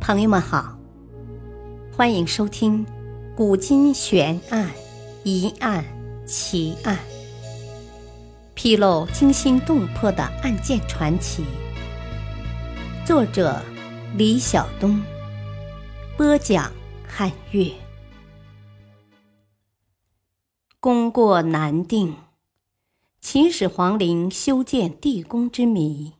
[0.00, 0.76] 朋友们好，
[1.94, 2.84] 欢迎收听
[3.36, 4.70] 《古今悬案、
[5.24, 5.84] 疑案、
[6.26, 6.96] 奇案》，
[8.54, 11.44] 披露惊心动魄的案件传奇。
[13.04, 13.60] 作者：
[14.16, 15.00] 李晓东，
[16.16, 16.72] 播讲：
[17.06, 17.70] 汉月。
[20.80, 22.16] 功过难定，
[23.20, 26.14] 秦始皇陵修建地宫之谜。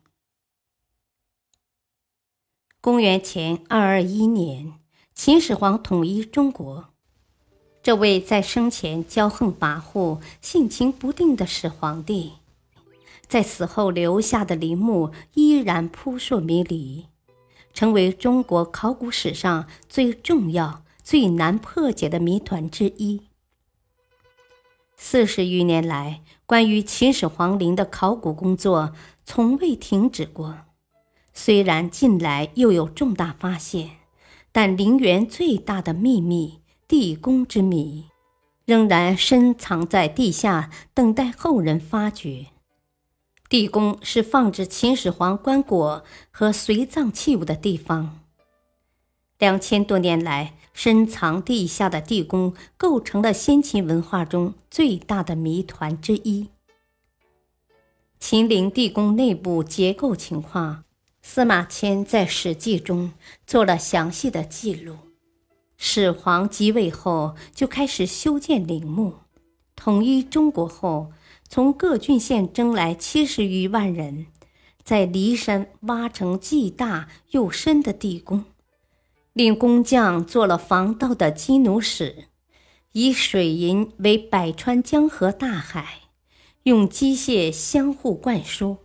[2.83, 4.73] 公元前二二一年，
[5.13, 6.89] 秦始皇统一中国。
[7.83, 12.31] 这位在生前骄横跋扈、性情不定的始皇帝，
[13.27, 17.05] 在死后留下的陵墓依然扑朔迷离，
[17.71, 23.21] 成为中国考古史上最重要、最难破解的谜团之一。
[24.97, 28.91] 四十余年来，关于秦始皇陵的考古工作
[29.23, 30.61] 从未停止过。
[31.33, 33.91] 虽然近来又有重大发现，
[34.51, 38.05] 但陵园最大的秘密——地宫之谜，
[38.65, 42.47] 仍然深藏在地下，等待后人发掘。
[43.49, 48.19] 地宫是放置秦始皇棺椁和随葬器物的地方。
[49.39, 56.49] 两千多年来，深藏地下的地宫构成了先秦文化中最大的谜团之一。
[58.19, 60.83] 秦陵地宫内部结构情况。
[61.21, 63.13] 司马迁在《史记》中
[63.45, 64.97] 做了详细的记录。
[65.77, 69.15] 始皇即位后，就开始修建陵墓。
[69.75, 71.11] 统一中国后，
[71.47, 74.27] 从各郡县征来七十余万人，
[74.83, 78.45] 在骊山挖成既大又深的地宫，
[79.33, 82.25] 令工匠做了防盗的金弩室，
[82.91, 86.01] 以水银为百川江河大海，
[86.63, 88.77] 用机械相互灌输。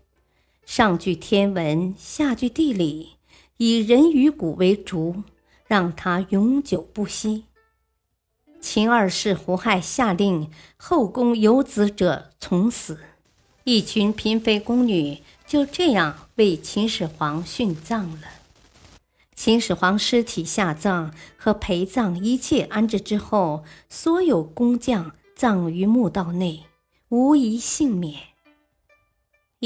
[0.67, 3.13] 上具天文，下具地理，
[3.57, 5.23] 以人与谷为主，
[5.69, 7.45] 让它永久不息。
[8.61, 12.99] 秦二世胡亥下令，后宫有子者从死。
[13.63, 18.29] 一群嫔妃宫女就这样为秦始皇殉葬了。
[19.37, 26.65] 秦始皇尸体下葬和陪葬一切安置之后，所有工匠葬于墓道内，
[27.09, 28.36] 无一幸免。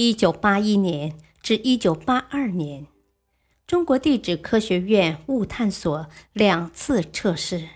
[0.03, 2.87] 一九八一年至一九八二年，
[3.67, 7.69] 中国地质科学院物探所两次测试，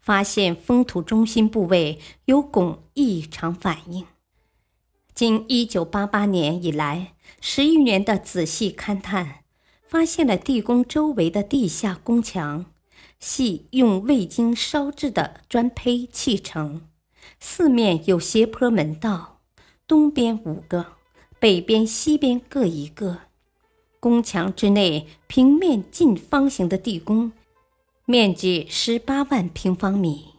[0.00, 4.04] 发现封土中心部位有汞异常反应。
[5.14, 9.44] 经一九八八年以来十余年的仔细勘探，
[9.86, 12.66] 发现了地宫周围的地下宫墙，
[13.20, 16.88] 系用未经烧制的砖坯砌成，
[17.38, 19.38] 四面有斜坡门道，
[19.86, 20.96] 东边五个。
[21.42, 23.22] 北边、西边各一个，
[23.98, 27.32] 宫墙之内平面近方形的地宫，
[28.04, 30.36] 面积十八万平方米。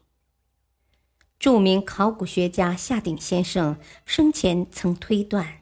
[1.38, 3.76] 著名考古学家夏鼎先生
[4.06, 5.60] 生前曾推断，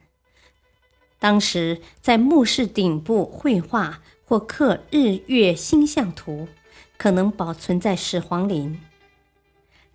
[1.18, 6.48] 当时在墓室顶部绘画或刻日月星象图，
[6.98, 8.80] 可能保存在始皇陵。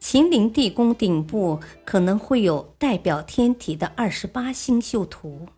[0.08, 5.48] 秦陵地宫顶部可能会有代表天体的二十八星宿图，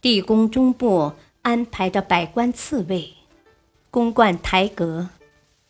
[0.00, 1.12] 地宫中部
[1.42, 3.14] 安排着百官赐位，
[3.88, 5.10] 宫观台阁，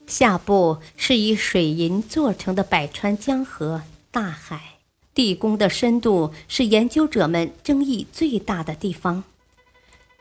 [0.06, 4.78] 下部是以水银做成的百川江河大海。
[5.12, 9.22] 地宫的深度是研究者们争议最大的地方，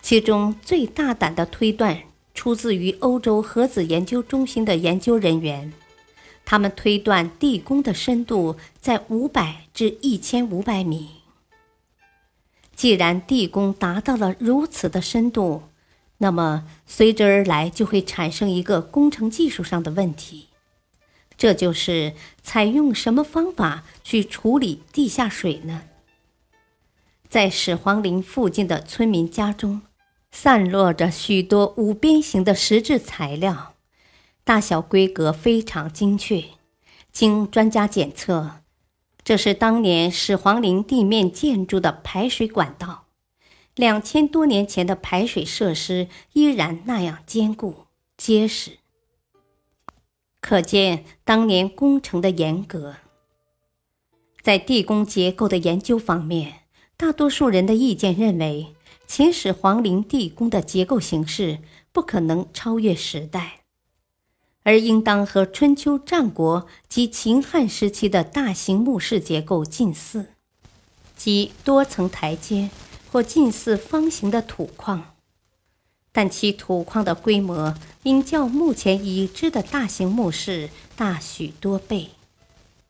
[0.02, 1.98] 其中最大胆的推断
[2.34, 5.72] 出自于欧洲核子研究中心的研究人员。
[6.50, 11.10] 他们推断地宫的深度在五百至一千五百米。
[12.74, 15.64] 既然地宫达到了如此的深度，
[16.20, 20.48] 那么随之而来就会产生一个工程技术上的问题，
[21.38, 25.82] 这就是采用什么方法去处理地下水呢？
[27.28, 29.82] 在始皇陵附近的村民家中，
[30.32, 33.74] 散落着许多五边形的石质材料。
[34.48, 36.42] 大小规格非常精确，
[37.12, 38.62] 经专家检测，
[39.22, 43.08] 这是当年始皇陵地面建筑的排水管道。
[43.76, 48.78] 两千多年前的排水设施依然那样坚固结实，
[50.40, 52.96] 可见当年工程的严格。
[54.42, 56.62] 在地宫结构的研究方面，
[56.96, 58.68] 大多数人的意见认为，
[59.06, 61.60] 秦始皇陵地宫的结构形式
[61.92, 63.57] 不可能超越时代。
[64.68, 70.26] 而应当和春秋战国及秦汉时期的大型墓室结构近似，
[71.16, 72.70] 即多层台阶
[73.10, 75.16] 或近似方形的土矿。
[76.12, 82.10] 但其土矿的规模应较目前已知的大型墓室大许多倍。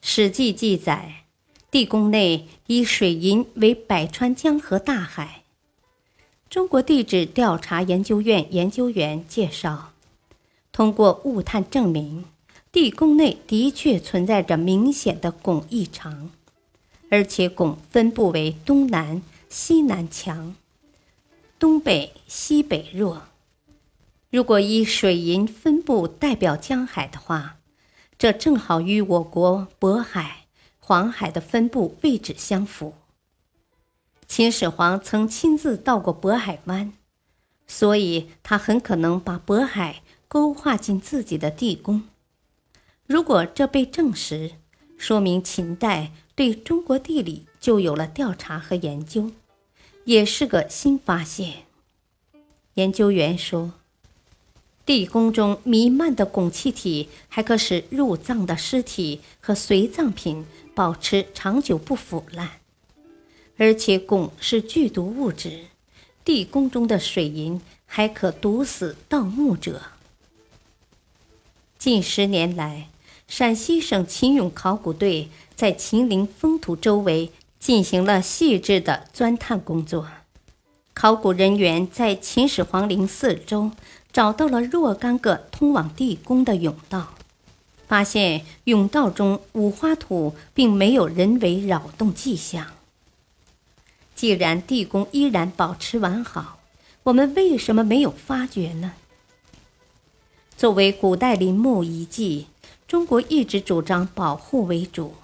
[0.00, 1.26] 史记》记载，
[1.70, 5.44] 地宫内以水银为百川江河大海。
[6.50, 9.91] 中国地质调查研究院研究员介绍，
[10.72, 12.24] 通过物探证明，
[12.72, 16.30] 地宫内的确存在着明显的汞异常，
[17.10, 20.56] 而且汞分布为东南、西南强。
[21.58, 23.22] 东北、西北弱。
[24.30, 27.58] 如果以水银分布代表江海的话，
[28.18, 30.46] 这正好与我国渤海、
[30.78, 32.94] 黄海的分布位置相符。
[34.26, 36.94] 秦始皇曾亲自到过渤海湾，
[37.66, 40.01] 所以他很可能把渤海
[40.32, 42.04] 勾画进自己的地宫。
[43.06, 44.52] 如果这被证实，
[44.96, 49.30] 说明秦代对中国地理就有了调查和研究。
[50.06, 51.64] 也是个新发现。
[52.76, 53.74] 研究员说，
[54.86, 62.52] 地宫中弥漫的汞气体还可使入葬的尸体和随葬品保持长久不腐烂，
[63.58, 65.66] 而且汞是剧毒物质，
[66.24, 69.82] 地宫中的水银还可毒死盗墓者。
[71.82, 72.86] 近十年来，
[73.26, 77.32] 陕西省秦俑考古队在秦陵封土周围。
[77.58, 80.06] 进行了细致的钻探工作，
[80.94, 83.72] 考古人员在秦始皇陵四周
[84.12, 87.14] 找到了若干个通往地宫的甬道，
[87.88, 92.68] 发现甬道中五花土并没有人为扰动迹象。
[94.14, 96.60] 既然地宫依然保持完好，
[97.02, 98.92] 我们为什么没有发掘呢？
[100.62, 102.46] 作为古代陵墓遗迹，
[102.86, 105.14] 中国一直主张保护为主，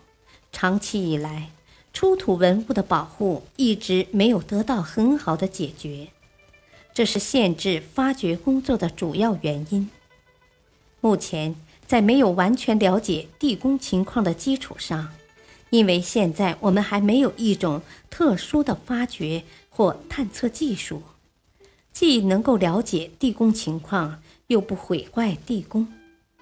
[0.50, 1.50] 长期以来。
[1.93, 6.08] 出土文物的保护一直没有得到很好的解决，
[6.93, 9.88] 这是限制发掘工作的主要原因。
[11.00, 11.55] 目前，
[11.87, 15.11] 在没有完全了解地宫情况的基础上，
[15.70, 21.05] 因为现在我们还没有一种特殊的发掘或探测技术，
[21.93, 25.89] 既能够了解地宫情况，又不毁坏地宫，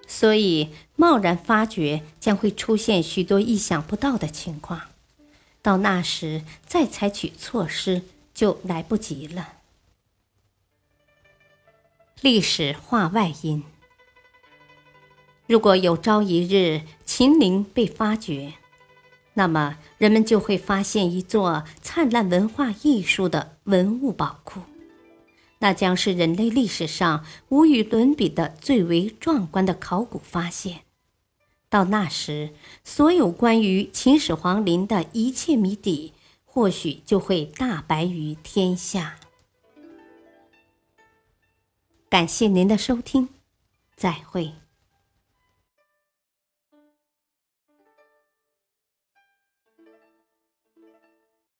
[0.07, 4.81] 所以贸然发掘将会出现许多意想不到的情况。
[5.61, 9.53] 到那时再采取措施就来不及了。
[12.21, 13.63] 历史话外音：
[15.45, 18.53] 如果有朝一日秦陵被发掘，
[19.33, 24.61] 那么人们就会发现一座灿烂文化艺术的文物宝库，
[25.59, 30.81] 那将是人类历史上无与伦比的最为壮观的考古发现。
[31.69, 36.13] 到那时，所有关于秦始皇陵的一切谜底，
[36.45, 39.19] 或许就会大白于天下。
[42.09, 43.27] 感谢您的收听，
[43.95, 44.53] 再会。